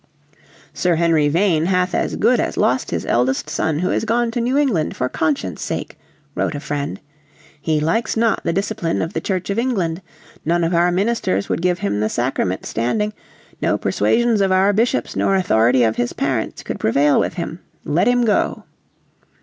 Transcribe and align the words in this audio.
"Sir 0.73 0.95
Henry 0.95 1.29
Vane 1.29 1.65
hath 1.65 1.93
as 1.93 2.15
good 2.15 2.39
as 2.39 2.57
lost 2.57 2.89
his 2.89 3.05
eldest 3.05 3.51
son 3.51 3.77
who 3.77 3.91
is 3.91 4.03
gone 4.03 4.31
to 4.31 4.41
New 4.41 4.57
England 4.57 4.95
for 4.95 5.07
conscience' 5.07 5.61
sake," 5.61 5.95
wrote 6.33 6.55
a 6.55 6.59
friend. 6.59 6.99
"He 7.61 7.79
likes 7.79 8.17
not 8.17 8.43
the 8.43 8.51
discipline 8.51 9.03
of 9.03 9.13
the 9.13 9.21
Church 9.21 9.51
of 9.51 9.59
England. 9.59 10.01
None 10.43 10.63
of 10.63 10.73
our 10.73 10.91
ministers 10.91 11.49
would 11.49 11.61
give 11.61 11.77
him 11.77 11.99
the 11.99 12.09
Sacrament 12.09 12.65
standing: 12.65 13.13
no 13.61 13.77
persuasions 13.77 14.41
of 14.41 14.51
our 14.51 14.73
Bishops 14.73 15.15
nor 15.15 15.35
authority 15.35 15.83
of 15.83 15.97
his 15.97 16.13
parents 16.13 16.63
could 16.63 16.79
prevail 16.79 17.19
with 17.19 17.35
him. 17.35 17.59
Let 17.85 18.07
him 18.07 18.25
go." 18.25 18.63